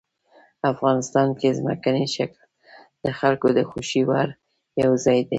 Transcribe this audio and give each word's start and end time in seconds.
افغانستان 0.71 1.27
کې 1.39 1.55
ځمکنی 1.59 2.05
شکل 2.15 2.43
د 3.03 3.05
خلکو 3.19 3.47
د 3.57 3.59
خوښې 3.69 4.01
وړ 4.09 4.27
یو 4.83 4.91
ځای 5.05 5.19
دی. 5.23 5.29